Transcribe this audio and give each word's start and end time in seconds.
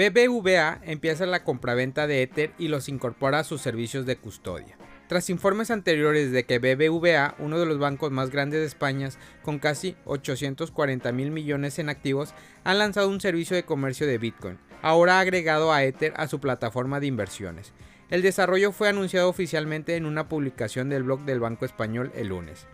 BBVA 0.00 0.80
empieza 0.84 1.26
la 1.26 1.44
compraventa 1.44 2.06
de 2.06 2.22
Ether 2.22 2.52
y 2.58 2.68
los 2.68 2.88
incorpora 2.88 3.40
a 3.40 3.44
sus 3.44 3.60
servicios 3.60 4.06
de 4.06 4.16
custodia. 4.16 4.78
Tras 5.08 5.28
informes 5.28 5.70
anteriores 5.70 6.32
de 6.32 6.44
que 6.44 6.58
BBVA, 6.58 7.34
uno 7.38 7.58
de 7.58 7.66
los 7.66 7.78
bancos 7.78 8.10
más 8.10 8.30
grandes 8.30 8.60
de 8.60 8.66
España, 8.66 9.10
con 9.42 9.58
casi 9.58 9.96
840 10.06 11.12
mil 11.12 11.30
millones 11.30 11.78
en 11.78 11.90
activos, 11.90 12.32
ha 12.64 12.72
lanzado 12.72 13.10
un 13.10 13.20
servicio 13.20 13.54
de 13.54 13.64
comercio 13.64 14.06
de 14.06 14.16
Bitcoin, 14.16 14.58
ahora 14.80 15.20
agregado 15.20 15.70
a 15.70 15.84
Ether 15.84 16.14
a 16.16 16.28
su 16.28 16.40
plataforma 16.40 16.98
de 16.98 17.06
inversiones. 17.06 17.74
El 18.08 18.22
desarrollo 18.22 18.72
fue 18.72 18.88
anunciado 18.88 19.28
oficialmente 19.28 19.96
en 19.96 20.06
una 20.06 20.30
publicación 20.30 20.88
del 20.88 21.02
blog 21.02 21.26
del 21.26 21.40
Banco 21.40 21.66
Español 21.66 22.10
el 22.14 22.28
lunes. 22.28 22.66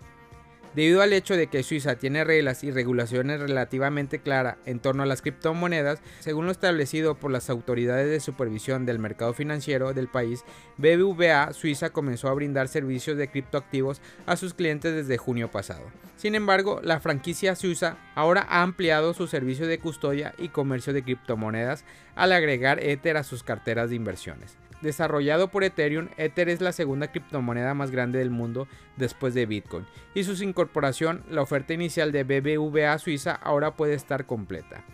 Debido 0.77 1.01
al 1.01 1.15
hecho 1.15 1.39
de 1.39 1.47
que 1.47 1.63
Suiza 1.63 1.97
tiene 1.97 2.23
reglas 2.23 2.63
y 2.63 2.71
regulaciones 2.71 3.41
relativamente 3.41 4.19
claras 4.19 4.59
en 4.67 4.79
torno 4.79 5.03
a 5.03 5.07
las 5.07 5.23
criptomonedas, 5.23 6.03
según 6.21 6.45
lo 6.45 6.53
establecido 6.53 7.15
por 7.15 7.31
las 7.31 7.49
autoridades 7.49 8.11
de 8.11 8.21
supervisión 8.21 8.85
del 8.85 8.99
mercado 8.99 9.33
financiero 9.33 9.95
del 9.95 10.09
país, 10.09 10.45
BBVA 10.77 11.55
Suiza 11.55 11.89
comenzó 11.89 12.29
a 12.29 12.35
brindar 12.35 12.69
servicios 12.69 13.17
de 13.17 13.29
criptoactivos 13.29 14.03
a 14.27 14.37
sus 14.37 14.53
clientes 14.53 14.95
desde 14.95 15.17
junio 15.17 15.51
pasado. 15.51 15.87
Sin 16.19 16.35
embargo, 16.35 16.83
la 16.85 17.01
franquicia 17.01 17.57
suiza 17.57 17.97
ahora 18.15 18.47
ha 18.47 18.63
ampliado 18.63 19.15
su 19.15 19.29
servicio 19.29 19.67
de 19.67 19.79
custodia 19.79 20.35
y 20.37 20.49
comercio 20.49 20.93
de 20.93 21.03
criptomonedas 21.03 21.87
al 22.17 22.33
agregar 22.33 22.85
Ether 22.85 23.17
a 23.17 23.25
sus 23.25 23.43
carteras 23.43 23.89
de 23.89 23.97
inversiones. 23.97 24.59
Desarrollado 24.83 25.49
por 25.49 25.65
Ethereum, 25.65 26.09
Ether 26.17 26.49
es 26.49 26.61
la 26.61 26.73
segunda 26.73 27.11
criptomoneda 27.11 27.75
más 27.75 27.91
grande 27.91 28.19
del 28.19 28.31
mundo 28.31 28.69
después 28.97 29.33
de 29.35 29.47
Bitcoin, 29.47 29.87
y 30.15 30.25
su 30.25 30.43
incorporación, 30.43 31.25
la 31.31 31.43
oferta 31.43 31.73
inicial 31.73 32.13
de 32.13 32.25
BBVA 32.25 32.99
Suiza 32.99 33.33
ahora 33.33 33.75
puede 33.75 33.95
estar 33.95 34.27
completa. 34.27 34.85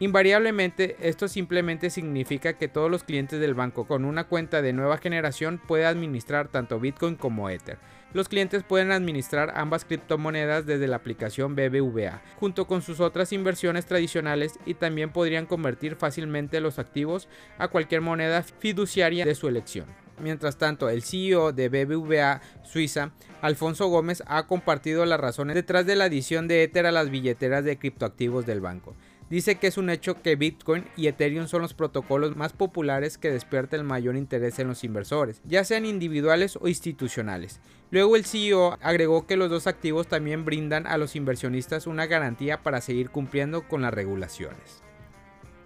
Invariablemente, 0.00 0.96
esto 1.00 1.28
simplemente 1.28 1.88
significa 1.88 2.54
que 2.54 2.68
todos 2.68 2.90
los 2.90 3.04
clientes 3.04 3.40
del 3.40 3.54
banco 3.54 3.86
con 3.86 4.04
una 4.04 4.24
cuenta 4.24 4.60
de 4.60 4.72
nueva 4.72 4.98
generación 4.98 5.60
pueden 5.64 5.86
administrar 5.86 6.48
tanto 6.48 6.80
Bitcoin 6.80 7.14
como 7.14 7.48
Ether. 7.48 7.78
Los 8.14 8.28
clientes 8.28 8.62
pueden 8.62 8.92
administrar 8.92 9.52
ambas 9.56 9.84
criptomonedas 9.84 10.64
desde 10.64 10.86
la 10.86 10.94
aplicación 10.94 11.56
BBVA, 11.56 12.22
junto 12.36 12.68
con 12.68 12.80
sus 12.80 13.00
otras 13.00 13.32
inversiones 13.32 13.86
tradicionales 13.86 14.52
y 14.64 14.74
también 14.74 15.10
podrían 15.10 15.46
convertir 15.46 15.96
fácilmente 15.96 16.60
los 16.60 16.78
activos 16.78 17.28
a 17.58 17.66
cualquier 17.66 18.02
moneda 18.02 18.44
fiduciaria 18.44 19.24
de 19.24 19.34
su 19.34 19.48
elección. 19.48 19.86
Mientras 20.20 20.58
tanto, 20.58 20.88
el 20.88 21.02
CEO 21.02 21.52
de 21.52 21.68
BBVA 21.68 22.40
Suiza, 22.62 23.10
Alfonso 23.42 23.88
Gómez, 23.88 24.22
ha 24.28 24.46
compartido 24.46 25.04
las 25.06 25.18
razones 25.18 25.56
detrás 25.56 25.84
de 25.84 25.96
la 25.96 26.04
adición 26.04 26.46
de 26.46 26.62
Ether 26.62 26.86
a 26.86 26.92
las 26.92 27.10
billeteras 27.10 27.64
de 27.64 27.78
criptoactivos 27.78 28.46
del 28.46 28.60
banco. 28.60 28.94
Dice 29.30 29.56
que 29.56 29.66
es 29.66 29.78
un 29.78 29.90
hecho 29.90 30.20
que 30.20 30.36
Bitcoin 30.36 30.84
y 30.96 31.06
Ethereum 31.06 31.46
son 31.48 31.62
los 31.62 31.72
protocolos 31.74 32.36
más 32.36 32.52
populares 32.52 33.16
que 33.16 33.30
despiertan 33.30 33.80
el 33.80 33.86
mayor 33.86 34.16
interés 34.16 34.58
en 34.58 34.68
los 34.68 34.84
inversores, 34.84 35.40
ya 35.44 35.64
sean 35.64 35.86
individuales 35.86 36.58
o 36.60 36.68
institucionales. 36.68 37.60
Luego 37.90 38.16
el 38.16 38.24
CEO 38.24 38.78
agregó 38.82 39.26
que 39.26 39.36
los 39.36 39.50
dos 39.50 39.66
activos 39.66 40.08
también 40.08 40.44
brindan 40.44 40.86
a 40.86 40.98
los 40.98 41.16
inversionistas 41.16 41.86
una 41.86 42.06
garantía 42.06 42.62
para 42.62 42.80
seguir 42.80 43.10
cumpliendo 43.10 43.66
con 43.66 43.82
las 43.82 43.94
regulaciones. 43.94 44.82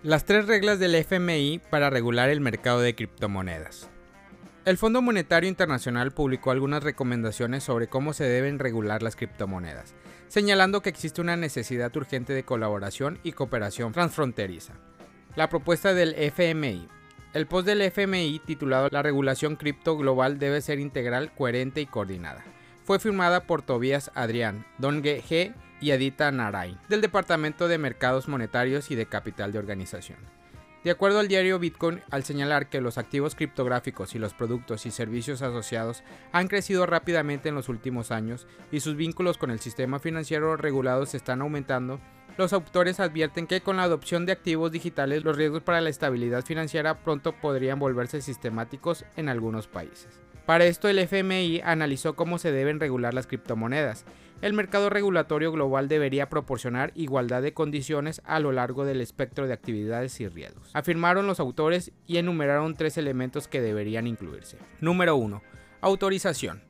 Las 0.02 0.24
tres 0.24 0.46
reglas 0.46 0.78
del 0.78 0.94
FMI 0.94 1.60
para 1.70 1.90
regular 1.90 2.30
el 2.30 2.40
mercado 2.40 2.80
de 2.80 2.94
criptomonedas. 2.94 3.90
El 4.68 4.76
Fondo 4.76 5.00
Monetario 5.00 5.48
Internacional 5.48 6.12
publicó 6.12 6.50
algunas 6.50 6.82
recomendaciones 6.82 7.64
sobre 7.64 7.88
cómo 7.88 8.12
se 8.12 8.24
deben 8.24 8.58
regular 8.58 9.02
las 9.02 9.16
criptomonedas 9.16 9.94
señalando 10.28 10.82
que 10.82 10.90
existe 10.90 11.22
una 11.22 11.36
necesidad 11.36 11.96
urgente 11.96 12.34
de 12.34 12.44
colaboración 12.44 13.18
y 13.22 13.32
cooperación 13.32 13.92
transfronteriza. 13.92 14.74
La 15.36 15.48
propuesta 15.48 15.94
del 15.94 16.14
FMI. 16.14 16.86
El 17.32 17.46
post 17.46 17.66
del 17.66 17.80
FMI 17.80 18.40
titulado 18.44 18.88
La 18.90 19.02
regulación 19.02 19.56
cripto 19.56 19.96
global 19.96 20.38
debe 20.38 20.60
ser 20.60 20.80
integral, 20.80 21.32
coherente 21.34 21.80
y 21.80 21.86
coordinada. 21.86 22.44
Fue 22.84 22.98
firmada 22.98 23.44
por 23.44 23.62
Tobias 23.62 24.10
Adrián, 24.14 24.66
Donge 24.76 25.22
G 25.22 25.54
y 25.80 25.92
Adita 25.92 26.30
Narain, 26.30 26.78
del 26.90 27.00
Departamento 27.00 27.68
de 27.68 27.78
Mercados 27.78 28.28
Monetarios 28.28 28.90
y 28.90 28.96
de 28.96 29.06
Capital 29.06 29.52
de 29.52 29.60
Organización. 29.60 30.18
De 30.84 30.92
acuerdo 30.92 31.18
al 31.18 31.28
diario 31.28 31.58
Bitcoin, 31.58 32.02
al 32.10 32.22
señalar 32.22 32.68
que 32.68 32.80
los 32.80 32.98
activos 32.98 33.34
criptográficos 33.34 34.14
y 34.14 34.18
los 34.18 34.32
productos 34.32 34.86
y 34.86 34.92
servicios 34.92 35.42
asociados 35.42 36.04
han 36.30 36.46
crecido 36.46 36.86
rápidamente 36.86 37.48
en 37.48 37.56
los 37.56 37.68
últimos 37.68 38.12
años 38.12 38.46
y 38.70 38.80
sus 38.80 38.94
vínculos 38.94 39.38
con 39.38 39.50
el 39.50 39.58
sistema 39.58 39.98
financiero 39.98 40.56
regulado 40.56 41.04
se 41.04 41.16
están 41.16 41.40
aumentando, 41.40 42.00
los 42.36 42.52
autores 42.52 43.00
advierten 43.00 43.48
que 43.48 43.60
con 43.62 43.78
la 43.78 43.82
adopción 43.82 44.24
de 44.24 44.30
activos 44.30 44.70
digitales 44.70 45.24
los 45.24 45.36
riesgos 45.36 45.62
para 45.62 45.80
la 45.80 45.90
estabilidad 45.90 46.44
financiera 46.44 47.02
pronto 47.02 47.32
podrían 47.32 47.80
volverse 47.80 48.20
sistemáticos 48.20 49.04
en 49.16 49.28
algunos 49.28 49.66
países. 49.66 50.20
Para 50.48 50.64
esto 50.64 50.88
el 50.88 50.98
FMI 50.98 51.60
analizó 51.62 52.16
cómo 52.16 52.38
se 52.38 52.52
deben 52.52 52.80
regular 52.80 53.12
las 53.12 53.26
criptomonedas 53.26 54.06
el 54.40 54.54
mercado 54.54 54.88
regulatorio 54.88 55.52
global 55.52 55.88
debería 55.88 56.30
proporcionar 56.30 56.92
igualdad 56.94 57.42
de 57.42 57.52
condiciones 57.52 58.22
a 58.24 58.40
lo 58.40 58.52
largo 58.52 58.86
del 58.86 59.02
espectro 59.02 59.46
de 59.46 59.52
actividades 59.52 60.18
y 60.20 60.28
riesgos, 60.28 60.70
afirmaron 60.74 61.26
los 61.26 61.40
autores 61.40 61.90
y 62.06 62.18
enumeraron 62.18 62.74
tres 62.74 62.96
elementos 62.96 63.48
que 63.48 63.60
deberían 63.60 64.06
incluirse. 64.06 64.56
Número 64.80 65.16
1. 65.16 65.42
Autorización. 65.80 66.62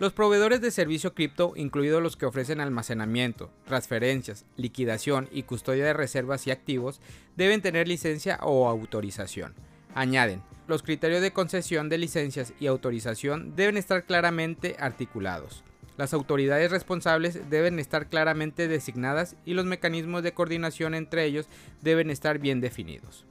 Los 0.00 0.14
proveedores 0.14 0.62
de 0.62 0.70
servicio 0.70 1.14
cripto, 1.14 1.52
incluidos 1.56 2.02
los 2.02 2.16
que 2.16 2.24
ofrecen 2.24 2.58
almacenamiento, 2.58 3.50
transferencias, 3.66 4.46
liquidación 4.56 5.28
y 5.30 5.42
custodia 5.42 5.84
de 5.84 5.92
reservas 5.92 6.46
y 6.46 6.50
activos, 6.50 7.02
deben 7.36 7.60
tener 7.60 7.86
licencia 7.86 8.38
o 8.42 8.66
autorización. 8.66 9.54
Añaden, 9.94 10.42
los 10.68 10.82
criterios 10.82 11.20
de 11.20 11.32
concesión 11.32 11.88
de 11.88 11.98
licencias 11.98 12.52
y 12.60 12.66
autorización 12.66 13.56
deben 13.56 13.76
estar 13.76 14.04
claramente 14.04 14.76
articulados. 14.78 15.64
Las 15.96 16.14
autoridades 16.14 16.70
responsables 16.70 17.50
deben 17.50 17.78
estar 17.78 18.08
claramente 18.08 18.68
designadas 18.68 19.36
y 19.44 19.54
los 19.54 19.66
mecanismos 19.66 20.22
de 20.22 20.32
coordinación 20.32 20.94
entre 20.94 21.24
ellos 21.24 21.48
deben 21.82 22.08
estar 22.08 22.38
bien 22.38 22.60
definidos. 22.60 23.26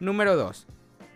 Número 0.00 0.36
2. 0.36 0.66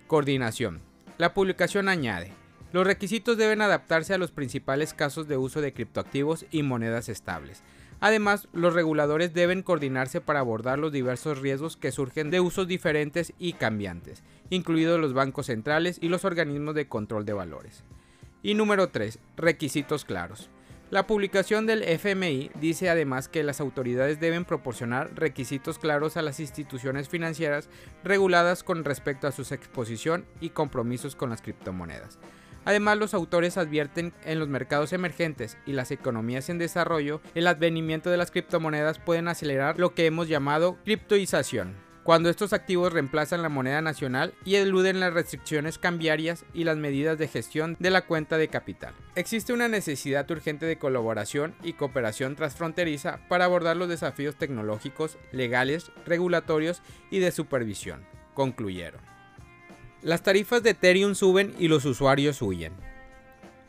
Coordinación. 0.07 0.83
La 1.17 1.33
publicación 1.33 1.89
añade, 1.89 2.33
los 2.75 2.85
requisitos 2.85 3.37
deben 3.39 3.63
adaptarse 3.63 4.15
a 4.15 4.19
los 4.19 4.33
principales 4.33 4.95
casos 4.95 5.29
de 5.29 5.37
uso 5.37 5.61
de 5.61 5.73
criptoactivos 5.73 6.45
y 6.51 6.65
monedas 6.65 7.09
estables. 7.09 7.63
Además, 8.05 8.49
los 8.53 8.75
reguladores 8.75 9.33
deben 9.33 9.63
coordinarse 9.63 10.21
para 10.21 10.41
abordar 10.41 10.79
los 10.79 10.93
diversos 10.93 11.39
riesgos 11.41 11.79
que 11.79 11.91
surgen 11.91 12.31
de 12.31 12.39
usos 12.39 12.69
diferentes 12.69 13.33
y 13.39 13.55
cambiantes, 13.55 14.23
incluidos 14.51 15.01
los 15.01 15.15
bancos 15.15 15.47
centrales 15.47 15.97
y 16.03 16.11
los 16.11 16.27
organismos 16.27 16.75
de 16.75 16.87
control 16.87 17.25
de 17.25 17.33
valores. 17.33 17.83
Y 18.43 18.53
número 18.53 18.91
3. 18.91 19.21
Requisitos 19.39 20.05
claros. 20.05 20.51
La 20.91 21.07
publicación 21.07 21.65
del 21.65 21.83
FMI 21.83 22.51
dice 22.61 22.91
además 22.91 23.29
que 23.29 23.43
las 23.43 23.63
autoridades 23.63 24.21
deben 24.21 24.45
proporcionar 24.45 25.15
requisitos 25.15 25.79
claros 25.79 26.19
a 26.19 26.23
las 26.23 26.41
instituciones 26.41 27.09
financieras 27.09 27.71
reguladas 28.05 28.65
con 28.65 28.85
respecto 28.85 29.29
a 29.29 29.33
su 29.33 29.43
exposición 29.55 30.27
y 30.43 30.51
compromisos 30.51 31.17
con 31.17 31.31
las 31.31 31.41
criptomonedas. 31.41 32.19
Además, 32.65 32.99
los 32.99 33.15
autores 33.15 33.59
advierten 33.59 34.13
en 34.25 34.39
los 34.39 34.49
mercados 34.49 34.93
emergentes 34.93 35.59
y 35.67 35.73
las 35.73 35.91
economías 35.91 36.49
en 36.49 36.59
desarrollo, 36.59 37.21
el 37.35 37.47
advenimiento 37.47 38.11
de 38.11 38.17
las 38.17 38.31
criptomonedas 38.31 38.99
pueden 38.99 39.29
acelerar 39.29 39.79
lo 39.79 39.95
que 39.95 40.07
hemos 40.07 40.29
llamado 40.29 40.79
criptoización, 40.85 41.75
cuando 42.05 42.29
estos 42.29 42.53
activos 42.53 42.93
reemplazan 42.93 43.43
la 43.43 43.49
moneda 43.49 43.81
nacional 43.81 44.35
y 44.45 44.57
eluden 44.57 45.01
las 45.01 45.15
restricciones 45.15 45.79
cambiarias 45.79 46.45
y 46.53 46.65
las 46.65 46.77
medidas 46.77 47.19
de 47.19 47.29
gestión 47.29 47.77
de 47.81 47.91
la 47.91 48.03
cuenta 48.03 48.37
de 48.37 48.49
capital. 48.49 48.95
Existe 49.15 49.53
una 49.53 49.69
necesidad 49.69 50.31
urgente 50.31 50.67
de 50.67 50.79
colaboración 50.79 51.55
y 51.63 51.73
cooperación 51.73 52.37
transfronteriza 52.37 53.21
para 53.29 53.47
abordar 53.47 53.77
los 53.77 53.89
desafíos 53.89 54.37
tecnológicos, 54.37 55.19
legales, 55.33 55.91
regulatorios 56.07 56.83
y 57.11 57.19
de 57.19 57.33
supervisión, 57.33 58.05
concluyeron. 58.35 59.14
Las 60.05 60.23
tarifas 60.23 60.63
de 60.63 60.71
Ethereum 60.71 61.15
suben 61.15 61.55
y 61.59 61.69
los 61.69 61.87
usuarios 61.87 62.43
huyen. 62.43 62.75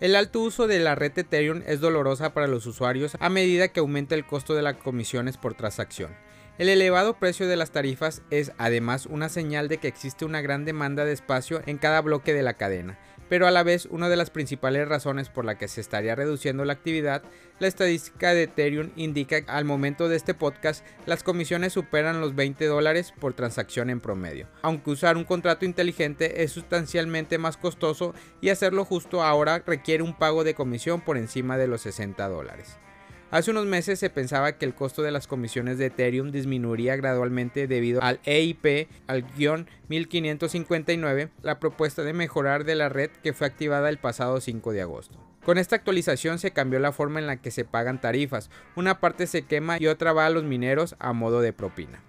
El 0.02 0.18
alto 0.18 0.42
uso 0.42 0.68
de 0.68 0.80
la 0.80 0.94
red 0.94 1.18
Ethereum 1.18 1.62
es 1.66 1.80
dolorosa 1.80 2.34
para 2.34 2.48
los 2.48 2.66
usuarios 2.66 3.16
a 3.22 3.30
medida 3.30 3.70
que 3.70 3.80
aumenta 3.80 4.16
el 4.16 4.26
costo 4.26 4.54
de 4.54 4.62
las 4.62 4.76
comisiones 4.76 5.38
por 5.38 5.54
transacción. 5.54 6.14
El 6.58 6.68
elevado 6.68 7.18
precio 7.20 7.48
de 7.48 7.56
las 7.56 7.72
tarifas 7.72 8.22
es 8.32 8.52
además 8.58 9.06
una 9.06 9.30
señal 9.30 9.70
de 9.70 9.78
que 9.78 9.88
existe 9.88 10.26
una 10.26 10.42
gran 10.42 10.66
demanda 10.66 11.06
de 11.06 11.14
espacio 11.14 11.62
en 11.68 11.78
cada 11.78 12.02
bloque 12.02 12.34
de 12.34 12.44
la 12.44 12.56
cadena, 12.56 13.00
pero 13.30 13.48
a 13.48 13.52
la 13.52 13.64
vez 13.64 13.88
una 13.90 14.10
de 14.10 14.16
las 14.16 14.30
principales 14.30 14.88
razones 14.88 15.30
por 15.30 15.46
la 15.46 15.58
que 15.58 15.68
se 15.68 15.82
estaría 15.82 16.16
reduciendo 16.16 16.66
la 16.66 16.74
actividad, 16.74 17.24
la 17.60 17.68
estadística 17.68 18.34
de 18.34 18.44
Ethereum 18.44 18.92
indica 18.96 19.42
que 19.42 19.52
al 19.52 19.66
momento 19.66 20.10
de 20.10 20.18
este 20.18 20.34
podcast 20.34 20.86
las 21.06 21.24
comisiones 21.24 21.74
superan 21.74 22.22
los 22.22 22.36
20 22.36 22.66
dólares 22.66 23.14
por 23.20 23.34
transacción 23.34 23.90
en 23.90 24.02
promedio, 24.02 24.48
aunque 24.62 24.92
usar 24.92 25.18
un 25.18 25.24
contrato 25.24 25.66
inteligente 25.66 26.44
es 26.44 26.52
sustancialmente 26.52 27.38
más 27.38 27.58
costoso 27.58 28.14
y 28.42 28.50
hacerlo 28.50 28.86
justo 28.86 29.24
ahora 29.24 29.64
requiere 29.66 30.04
un 30.04 30.18
pago 30.18 30.44
de 30.44 30.56
comisión 30.56 31.02
por 31.02 31.18
encima 31.18 31.58
de 31.58 31.68
los 31.68 31.82
60 31.82 32.28
dólares. 32.28 32.78
Hace 33.32 33.50
unos 33.52 33.66
meses 33.66 34.00
se 34.00 34.12
pensaba 34.12 34.54
que 34.54 34.66
el 34.66 34.76
costo 34.76 35.02
de 35.02 35.12
las 35.12 35.26
comisiones 35.26 35.78
de 35.78 35.88
Ethereum 35.88 36.32
disminuiría 36.32 36.96
gradualmente 36.96 37.68
debido 37.68 38.02
al 38.04 38.20
EIP, 38.24 38.88
al 39.08 39.24
guion 39.36 39.68
1559, 39.90 41.30
la 41.42 41.60
propuesta 41.60 42.04
de 42.04 42.14
mejorar 42.14 42.66
de 42.66 42.76
la 42.76 42.88
red 42.88 43.10
que 43.24 43.34
fue 43.34 43.48
activada 43.48 43.90
el 43.90 43.98
pasado 43.98 44.40
5 44.40 44.74
de 44.74 44.84
agosto. 44.84 45.18
Con 45.44 45.58
esta 45.58 45.76
actualización 45.76 46.38
se 46.40 46.52
cambió 46.52 46.80
la 46.80 46.92
forma 46.92 47.20
en 47.20 47.26
la 47.28 47.38
que 47.38 47.52
se 47.52 47.66
pagan 47.66 48.00
tarifas, 48.00 48.52
una 48.76 49.00
parte 49.00 49.26
se 49.28 49.42
quema 49.42 49.78
y 49.80 49.88
otra 49.88 50.14
va 50.14 50.28
a 50.28 50.30
los 50.30 50.44
mineros 50.44 50.96
a 51.00 51.14
modo 51.14 51.42
de 51.42 51.52
propina. 51.52 52.04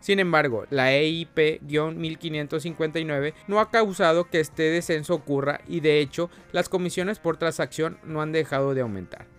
Sin 0.00 0.18
embargo, 0.18 0.66
la 0.70 0.92
EIP-1559 0.92 3.32
no 3.48 3.60
ha 3.60 3.70
causado 3.70 4.28
que 4.28 4.40
este 4.40 4.64
descenso 4.64 5.14
ocurra 5.14 5.62
y 5.66 5.80
de 5.80 6.00
hecho 6.00 6.28
las 6.52 6.68
comisiones 6.68 7.18
por 7.18 7.38
transacción 7.38 7.98
no 8.04 8.20
han 8.22 8.32
dejado 8.32 8.74
de 8.74 8.82
aumentar. 8.82 9.29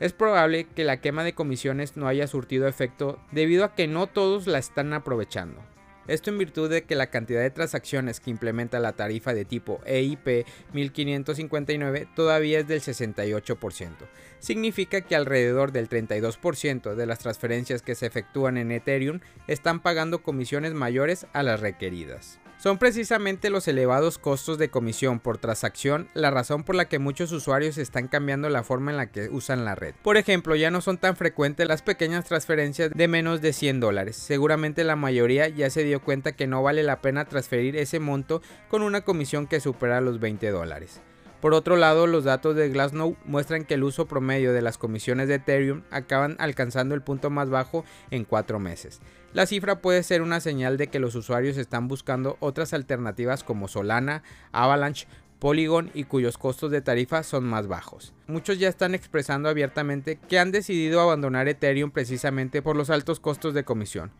Es 0.00 0.12
probable 0.12 0.66
que 0.74 0.84
la 0.84 1.00
quema 1.00 1.24
de 1.24 1.34
comisiones 1.34 1.96
no 1.96 2.08
haya 2.08 2.26
surtido 2.26 2.66
efecto 2.66 3.20
debido 3.30 3.64
a 3.64 3.74
que 3.74 3.86
no 3.86 4.06
todos 4.08 4.46
la 4.46 4.58
están 4.58 4.92
aprovechando. 4.92 5.62
Esto 6.06 6.30
en 6.30 6.36
virtud 6.36 6.68
de 6.68 6.82
que 6.82 6.96
la 6.96 7.06
cantidad 7.06 7.40
de 7.40 7.50
transacciones 7.50 8.20
que 8.20 8.30
implementa 8.30 8.78
la 8.78 8.92
tarifa 8.92 9.32
de 9.32 9.46
tipo 9.46 9.80
EIP 9.86 10.46
1559 10.74 12.08
todavía 12.14 12.58
es 12.58 12.68
del 12.68 12.82
68%. 12.82 13.90
Significa 14.38 15.00
que 15.00 15.16
alrededor 15.16 15.72
del 15.72 15.88
32% 15.88 16.94
de 16.94 17.06
las 17.06 17.20
transferencias 17.20 17.80
que 17.80 17.94
se 17.94 18.06
efectúan 18.06 18.58
en 18.58 18.70
Ethereum 18.72 19.20
están 19.46 19.80
pagando 19.80 20.22
comisiones 20.22 20.74
mayores 20.74 21.26
a 21.32 21.42
las 21.42 21.60
requeridas. 21.60 22.38
Son 22.64 22.78
precisamente 22.78 23.50
los 23.50 23.68
elevados 23.68 24.16
costos 24.16 24.56
de 24.56 24.70
comisión 24.70 25.20
por 25.20 25.36
transacción 25.36 26.08
la 26.14 26.30
razón 26.30 26.64
por 26.64 26.76
la 26.76 26.88
que 26.88 26.98
muchos 26.98 27.30
usuarios 27.30 27.76
están 27.76 28.08
cambiando 28.08 28.48
la 28.48 28.64
forma 28.64 28.90
en 28.90 28.96
la 28.96 29.12
que 29.12 29.28
usan 29.28 29.66
la 29.66 29.74
red. 29.74 29.94
Por 30.02 30.16
ejemplo, 30.16 30.56
ya 30.56 30.70
no 30.70 30.80
son 30.80 30.96
tan 30.96 31.14
frecuentes 31.14 31.68
las 31.68 31.82
pequeñas 31.82 32.24
transferencias 32.24 32.90
de 32.90 33.06
menos 33.06 33.42
de 33.42 33.52
100 33.52 33.80
dólares. 33.80 34.16
Seguramente 34.16 34.82
la 34.82 34.96
mayoría 34.96 35.46
ya 35.50 35.68
se 35.68 35.84
dio 35.84 36.00
cuenta 36.00 36.32
que 36.32 36.46
no 36.46 36.62
vale 36.62 36.82
la 36.82 37.02
pena 37.02 37.26
transferir 37.26 37.76
ese 37.76 38.00
monto 38.00 38.40
con 38.70 38.80
una 38.80 39.02
comisión 39.02 39.46
que 39.46 39.60
supera 39.60 40.00
los 40.00 40.18
20 40.18 40.48
dólares. 40.48 41.02
Por 41.44 41.52
otro 41.52 41.76
lado, 41.76 42.06
los 42.06 42.24
datos 42.24 42.56
de 42.56 42.70
Glassnode 42.70 43.16
muestran 43.26 43.66
que 43.66 43.74
el 43.74 43.84
uso 43.84 44.06
promedio 44.06 44.54
de 44.54 44.62
las 44.62 44.78
comisiones 44.78 45.28
de 45.28 45.34
Ethereum 45.34 45.82
acaban 45.90 46.36
alcanzando 46.38 46.94
el 46.94 47.02
punto 47.02 47.28
más 47.28 47.50
bajo 47.50 47.84
en 48.10 48.24
4 48.24 48.58
meses. 48.58 49.02
La 49.34 49.44
cifra 49.44 49.82
puede 49.82 50.02
ser 50.04 50.22
una 50.22 50.40
señal 50.40 50.78
de 50.78 50.86
que 50.86 51.00
los 51.00 51.14
usuarios 51.14 51.58
están 51.58 51.86
buscando 51.86 52.38
otras 52.40 52.72
alternativas 52.72 53.44
como 53.44 53.68
Solana, 53.68 54.22
Avalanche, 54.52 55.06
Polygon 55.38 55.90
y 55.92 56.04
cuyos 56.04 56.38
costos 56.38 56.70
de 56.70 56.80
tarifa 56.80 57.22
son 57.22 57.44
más 57.44 57.66
bajos. 57.66 58.14
Muchos 58.26 58.58
ya 58.58 58.70
están 58.70 58.94
expresando 58.94 59.50
abiertamente 59.50 60.18
que 60.30 60.38
han 60.38 60.50
decidido 60.50 61.02
abandonar 61.02 61.46
Ethereum 61.46 61.90
precisamente 61.90 62.62
por 62.62 62.74
los 62.74 62.88
altos 62.88 63.20
costos 63.20 63.52
de 63.52 63.64
comisión. 63.64 64.12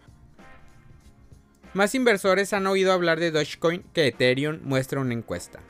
Más 1.73 1.95
inversores 1.95 2.53
han 2.53 2.67
oído 2.67 2.93
hablar 2.93 3.19
de 3.19 3.31
Dogecoin 3.31 3.83
que 3.95 4.09
Ethereum, 4.09 4.61
muestra 4.63 5.01
una 5.01 5.15
encuesta. 5.15 5.61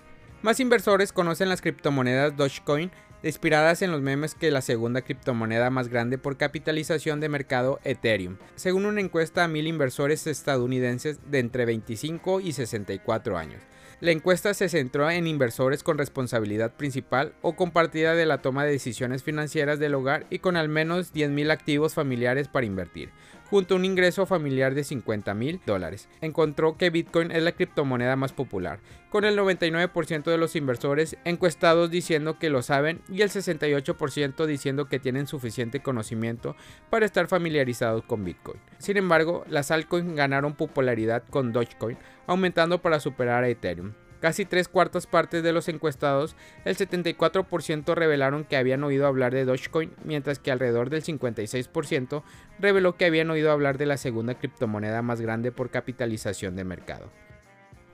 Más 0.44 0.60
inversores 0.60 1.10
conocen 1.10 1.48
las 1.48 1.62
criptomonedas 1.62 2.36
Dogecoin, 2.36 2.90
inspiradas 3.22 3.80
en 3.80 3.90
los 3.90 4.02
memes 4.02 4.34
que 4.34 4.50
la 4.50 4.60
segunda 4.60 5.00
criptomoneda 5.00 5.70
más 5.70 5.88
grande 5.88 6.18
por 6.18 6.36
capitalización 6.36 7.18
de 7.18 7.30
mercado 7.30 7.80
Ethereum, 7.82 8.36
según 8.54 8.84
una 8.84 9.00
encuesta 9.00 9.44
a 9.44 9.48
mil 9.48 9.66
inversores 9.66 10.26
estadounidenses 10.26 11.18
de 11.30 11.38
entre 11.38 11.64
25 11.64 12.42
y 12.42 12.52
64 12.52 13.38
años. 13.38 13.62
La 14.00 14.10
encuesta 14.10 14.52
se 14.52 14.68
centró 14.68 15.10
en 15.10 15.26
inversores 15.26 15.82
con 15.82 15.96
responsabilidad 15.96 16.74
principal 16.74 17.32
o 17.40 17.56
compartida 17.56 18.14
de 18.14 18.26
la 18.26 18.42
toma 18.42 18.66
de 18.66 18.72
decisiones 18.72 19.22
financieras 19.22 19.78
del 19.78 19.94
hogar 19.94 20.26
y 20.28 20.40
con 20.40 20.58
al 20.58 20.68
menos 20.68 21.14
10.000 21.14 21.50
activos 21.52 21.94
familiares 21.94 22.48
para 22.48 22.66
invertir, 22.66 23.12
junto 23.50 23.74
a 23.74 23.76
un 23.78 23.84
ingreso 23.84 24.26
familiar 24.26 24.74
de 24.74 24.84
50 24.84 25.34
mil 25.34 25.60
dólares. 25.66 26.08
Encontró 26.20 26.76
que 26.76 26.90
Bitcoin 26.90 27.30
es 27.30 27.42
la 27.42 27.52
criptomoneda 27.52 28.16
más 28.16 28.32
popular, 28.32 28.80
con 29.10 29.24
el 29.24 29.38
99% 29.38 30.24
de 30.24 30.38
los 30.38 30.56
inversores 30.56 31.16
encuestados 31.24 31.90
diciendo 31.90 32.38
que 32.38 32.50
lo 32.50 32.62
saben 32.62 33.00
y 33.08 33.22
el 33.22 33.30
68% 33.30 34.46
diciendo 34.46 34.86
que 34.86 34.98
tienen 34.98 35.26
suficiente 35.26 35.80
conocimiento 35.80 36.56
para 36.90 37.06
estar 37.06 37.28
familiarizados 37.28 38.02
con 38.04 38.24
Bitcoin. 38.24 38.60
Sin 38.78 38.96
embargo, 38.96 39.44
las 39.48 39.70
altcoins 39.70 40.14
ganaron 40.14 40.54
popularidad 40.54 41.22
con 41.30 41.52
Dogecoin, 41.52 41.98
aumentando 42.26 42.82
para 42.82 43.00
superar 43.00 43.44
a 43.44 43.48
Ethereum. 43.48 43.92
Casi 44.24 44.46
tres 44.46 44.68
cuartas 44.68 45.06
partes 45.06 45.42
de 45.42 45.52
los 45.52 45.68
encuestados, 45.68 46.34
el 46.64 46.78
74% 46.78 47.94
revelaron 47.94 48.44
que 48.44 48.56
habían 48.56 48.82
oído 48.82 49.06
hablar 49.06 49.34
de 49.34 49.44
Dogecoin, 49.44 49.92
mientras 50.02 50.38
que 50.38 50.50
alrededor 50.50 50.88
del 50.88 51.02
56% 51.02 52.22
reveló 52.58 52.96
que 52.96 53.04
habían 53.04 53.28
oído 53.28 53.50
hablar 53.50 53.76
de 53.76 53.84
la 53.84 53.98
segunda 53.98 54.38
criptomoneda 54.38 55.02
más 55.02 55.20
grande 55.20 55.52
por 55.52 55.68
capitalización 55.68 56.56
de 56.56 56.64
mercado. 56.64 57.12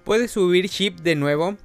¿Puede 0.04 0.28
subir 0.28 0.68
SHIB 0.68 1.00
de 1.00 1.16
nuevo? 1.16 1.56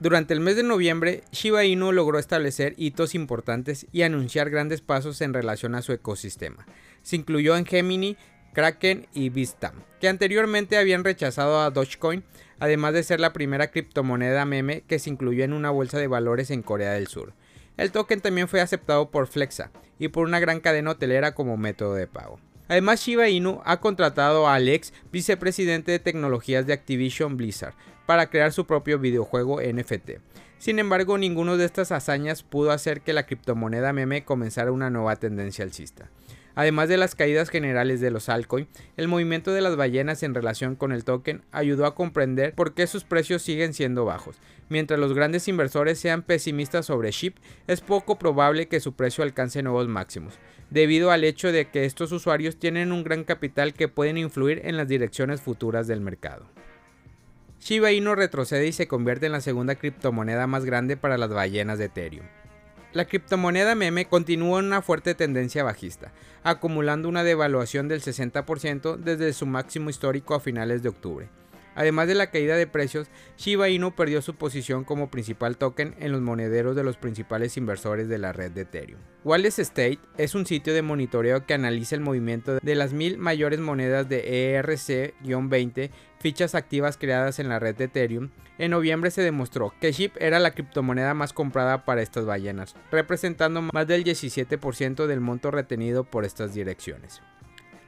Durante 0.00 0.34
el 0.34 0.40
mes 0.40 0.56
de 0.56 0.64
noviembre, 0.64 1.24
Shiba 1.32 1.64
Inu 1.64 1.90
logró 1.90 2.18
establecer 2.18 2.74
hitos 2.76 3.14
importantes 3.14 3.86
y 3.90 4.02
anunciar 4.02 4.50
grandes 4.50 4.82
pasos 4.82 5.22
en 5.22 5.32
relación 5.32 5.74
a 5.74 5.80
su 5.80 5.94
ecosistema. 5.94 6.66
Se 7.00 7.16
incluyó 7.16 7.56
en 7.56 7.64
Gemini, 7.64 8.18
Kraken 8.52 9.06
y 9.14 9.28
Vistam, 9.28 9.74
que 10.00 10.08
anteriormente 10.08 10.76
habían 10.76 11.04
rechazado 11.04 11.60
a 11.60 11.70
Dogecoin, 11.70 12.24
además 12.58 12.94
de 12.94 13.02
ser 13.02 13.20
la 13.20 13.32
primera 13.32 13.70
criptomoneda 13.70 14.44
meme 14.44 14.82
que 14.86 14.98
se 14.98 15.10
incluyó 15.10 15.44
en 15.44 15.52
una 15.52 15.70
bolsa 15.70 15.98
de 15.98 16.06
valores 16.06 16.50
en 16.50 16.62
Corea 16.62 16.92
del 16.92 17.06
Sur. 17.06 17.32
El 17.76 17.92
token 17.92 18.20
también 18.20 18.48
fue 18.48 18.60
aceptado 18.60 19.10
por 19.10 19.26
Flexa 19.26 19.70
y 19.98 20.08
por 20.08 20.26
una 20.26 20.40
gran 20.40 20.60
cadena 20.60 20.90
hotelera 20.90 21.34
como 21.34 21.56
método 21.56 21.94
de 21.94 22.06
pago. 22.06 22.38
Además, 22.68 23.00
Shiba 23.00 23.28
Inu 23.28 23.60
ha 23.64 23.80
contratado 23.80 24.46
a 24.46 24.54
Alex, 24.54 24.92
vicepresidente 25.10 25.90
de 25.90 25.98
tecnologías 25.98 26.66
de 26.66 26.72
Activision 26.72 27.36
Blizzard, 27.36 27.74
para 28.06 28.28
crear 28.28 28.52
su 28.52 28.66
propio 28.66 28.98
videojuego 28.98 29.60
NFT. 29.60 30.20
Sin 30.58 30.78
embargo, 30.78 31.16
ninguno 31.16 31.56
de 31.56 31.64
estas 31.64 31.90
hazañas 31.90 32.42
pudo 32.42 32.70
hacer 32.70 33.00
que 33.00 33.12
la 33.12 33.24
criptomoneda 33.24 33.92
meme 33.92 34.24
comenzara 34.24 34.72
una 34.72 34.90
nueva 34.90 35.16
tendencia 35.16 35.64
alcista. 35.64 36.10
Además 36.60 36.90
de 36.90 36.98
las 36.98 37.14
caídas 37.14 37.48
generales 37.48 38.02
de 38.02 38.10
los 38.10 38.28
altcoins, 38.28 38.68
el 38.98 39.08
movimiento 39.08 39.50
de 39.50 39.62
las 39.62 39.76
ballenas 39.76 40.22
en 40.22 40.34
relación 40.34 40.76
con 40.76 40.92
el 40.92 41.04
token 41.04 41.40
ayudó 41.52 41.86
a 41.86 41.94
comprender 41.94 42.54
por 42.54 42.74
qué 42.74 42.86
sus 42.86 43.02
precios 43.02 43.40
siguen 43.40 43.72
siendo 43.72 44.04
bajos. 44.04 44.36
Mientras 44.68 45.00
los 45.00 45.14
grandes 45.14 45.48
inversores 45.48 45.98
sean 45.98 46.20
pesimistas 46.20 46.84
sobre 46.84 47.12
SHIP, 47.12 47.38
es 47.66 47.80
poco 47.80 48.18
probable 48.18 48.68
que 48.68 48.80
su 48.80 48.92
precio 48.92 49.24
alcance 49.24 49.62
nuevos 49.62 49.88
máximos, 49.88 50.38
debido 50.68 51.10
al 51.10 51.24
hecho 51.24 51.50
de 51.50 51.70
que 51.70 51.86
estos 51.86 52.12
usuarios 52.12 52.58
tienen 52.58 52.92
un 52.92 53.04
gran 53.04 53.24
capital 53.24 53.72
que 53.72 53.88
pueden 53.88 54.18
influir 54.18 54.60
en 54.66 54.76
las 54.76 54.86
direcciones 54.86 55.40
futuras 55.40 55.86
del 55.86 56.02
mercado. 56.02 56.44
Shiba 57.58 57.90
Inu 57.92 58.14
retrocede 58.16 58.66
y 58.66 58.72
se 58.72 58.86
convierte 58.86 59.24
en 59.24 59.32
la 59.32 59.40
segunda 59.40 59.76
criptomoneda 59.76 60.46
más 60.46 60.66
grande 60.66 60.98
para 60.98 61.16
las 61.16 61.30
ballenas 61.30 61.78
de 61.78 61.86
Ethereum. 61.86 62.26
La 62.92 63.04
criptomoneda 63.04 63.76
meme 63.76 64.06
continúa 64.06 64.58
en 64.58 64.66
una 64.66 64.82
fuerte 64.82 65.14
tendencia 65.14 65.62
bajista, 65.62 66.10
acumulando 66.42 67.08
una 67.08 67.22
devaluación 67.22 67.86
del 67.86 68.02
60% 68.02 68.96
desde 68.96 69.32
su 69.32 69.46
máximo 69.46 69.90
histórico 69.90 70.34
a 70.34 70.40
finales 70.40 70.82
de 70.82 70.88
octubre. 70.88 71.28
Además 71.80 72.08
de 72.08 72.14
la 72.14 72.30
caída 72.30 72.56
de 72.56 72.66
precios, 72.66 73.08
Shiba 73.38 73.70
Inu 73.70 73.92
perdió 73.92 74.20
su 74.20 74.34
posición 74.34 74.84
como 74.84 75.10
principal 75.10 75.56
token 75.56 75.94
en 75.98 76.12
los 76.12 76.20
monederos 76.20 76.76
de 76.76 76.84
los 76.84 76.98
principales 76.98 77.56
inversores 77.56 78.06
de 78.06 78.18
la 78.18 78.34
red 78.34 78.50
de 78.50 78.60
Ethereum. 78.62 79.00
Wallace 79.24 79.62
State 79.62 79.98
es 80.18 80.34
un 80.34 80.44
sitio 80.44 80.74
de 80.74 80.82
monitoreo 80.82 81.46
que 81.46 81.54
analiza 81.54 81.94
el 81.94 82.02
movimiento 82.02 82.58
de 82.60 82.74
las 82.74 82.92
mil 82.92 83.16
mayores 83.16 83.60
monedas 83.60 84.10
de 84.10 84.60
ERC-20 84.60 85.90
fichas 86.18 86.54
activas 86.54 86.98
creadas 86.98 87.38
en 87.38 87.48
la 87.48 87.58
red 87.58 87.74
de 87.74 87.84
Ethereum, 87.84 88.28
en 88.58 88.72
noviembre 88.72 89.10
se 89.10 89.22
demostró 89.22 89.72
que 89.80 89.90
SHIB 89.90 90.12
era 90.18 90.38
la 90.38 90.50
criptomoneda 90.50 91.14
más 91.14 91.32
comprada 91.32 91.86
para 91.86 92.02
estas 92.02 92.26
ballenas, 92.26 92.76
representando 92.92 93.62
más 93.62 93.86
del 93.86 94.04
17% 94.04 95.06
del 95.06 95.20
monto 95.20 95.50
retenido 95.50 96.04
por 96.04 96.26
estas 96.26 96.52
direcciones. 96.52 97.22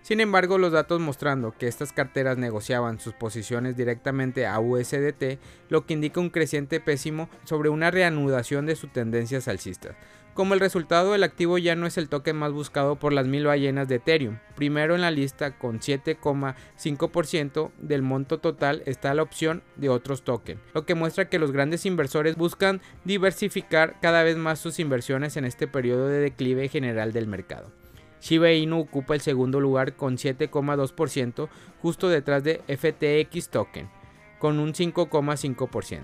Sin 0.02 0.20
embargo, 0.20 0.58
los 0.58 0.72
datos 0.72 1.00
mostrando 1.00 1.54
que 1.56 1.68
estas 1.68 1.92
carteras 1.92 2.36
negociaban 2.36 2.98
sus 2.98 3.14
posiciones 3.14 3.76
directamente 3.76 4.48
a 4.48 4.58
USDT, 4.58 5.38
lo 5.68 5.86
que 5.86 5.94
indica 5.94 6.20
un 6.20 6.30
creciente 6.30 6.80
pésimo 6.80 7.28
sobre 7.44 7.68
una 7.68 7.92
reanudación 7.92 8.66
de 8.66 8.74
sus 8.74 8.92
tendencias 8.92 9.46
alcistas. 9.46 9.94
Como 10.34 10.54
el 10.54 10.60
resultado, 10.60 11.14
el 11.14 11.22
activo 11.24 11.58
ya 11.58 11.76
no 11.76 11.86
es 11.86 11.98
el 11.98 12.08
token 12.08 12.36
más 12.36 12.52
buscado 12.52 12.96
por 12.96 13.12
las 13.12 13.28
mil 13.28 13.44
ballenas 13.44 13.86
de 13.86 13.96
Ethereum. 13.96 14.38
Primero 14.56 14.94
en 14.94 15.02
la 15.02 15.10
lista 15.10 15.58
con 15.58 15.78
7,5% 15.78 17.70
del 17.78 18.00
monto 18.02 18.40
total 18.40 18.82
está 18.86 19.12
la 19.12 19.22
opción 19.22 19.62
de 19.76 19.90
otros 19.90 20.24
tokens, 20.24 20.60
lo 20.74 20.86
que 20.86 20.94
muestra 20.94 21.28
que 21.28 21.38
los 21.38 21.52
grandes 21.52 21.84
inversores 21.84 22.36
buscan 22.36 22.80
diversificar 23.04 24.00
cada 24.00 24.22
vez 24.22 24.38
más 24.38 24.58
sus 24.58 24.80
inversiones 24.80 25.36
en 25.36 25.44
este 25.44 25.68
periodo 25.68 26.08
de 26.08 26.18
declive 26.18 26.68
general 26.68 27.12
del 27.12 27.26
mercado. 27.26 27.81
Shiba 28.22 28.52
Inu 28.52 28.80
ocupa 28.80 29.14
el 29.14 29.20
segundo 29.20 29.60
lugar 29.60 29.96
con 29.96 30.16
7,2%, 30.16 31.48
justo 31.82 32.08
detrás 32.08 32.44
de 32.44 32.62
FTX 32.68 33.48
Token, 33.48 33.90
con 34.38 34.60
un 34.60 34.72
5,5%. 34.72 36.00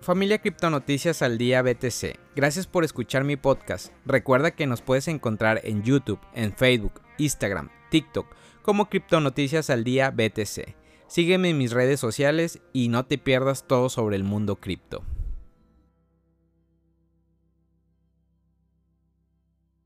Familia 0.00 0.38
Criptonoticias 0.38 1.22
al 1.22 1.38
Día 1.38 1.62
BTC, 1.62 2.18
gracias 2.34 2.66
por 2.66 2.84
escuchar 2.84 3.22
mi 3.22 3.36
podcast. 3.36 3.92
Recuerda 4.04 4.50
que 4.50 4.66
nos 4.66 4.82
puedes 4.82 5.06
encontrar 5.08 5.60
en 5.62 5.84
YouTube, 5.84 6.20
en 6.34 6.52
Facebook, 6.52 7.00
Instagram, 7.18 7.68
TikTok 7.90 8.26
como 8.62 8.88
Criptonoticias 8.88 9.70
al 9.70 9.84
Día 9.84 10.10
BTC. 10.10 10.74
Sígueme 11.06 11.50
en 11.50 11.58
mis 11.58 11.72
redes 11.72 12.00
sociales 12.00 12.60
y 12.72 12.88
no 12.88 13.04
te 13.06 13.18
pierdas 13.18 13.66
todo 13.68 13.88
sobre 13.88 14.16
el 14.16 14.24
mundo 14.24 14.56
cripto. 14.56 15.04